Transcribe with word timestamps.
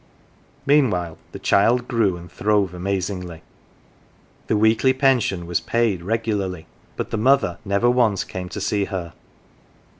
Meanwhile 0.65 1.19
the 1.31 1.37
child 1.37 1.87
grew 1.87 2.17
and 2.17 2.31
throve 2.31 2.73
amazingly; 2.73 3.43
the 4.47 4.57
weekly 4.57 4.93
pension 4.93 5.45
was 5.45 5.59
paid 5.59 6.01
regularly, 6.01 6.65
but 6.97 7.11
the 7.11 7.17
mother 7.17 7.59
never 7.63 7.87
once 7.87 8.23
came 8.23 8.49
to 8.49 8.59
see 8.59 8.85
her. 8.85 9.13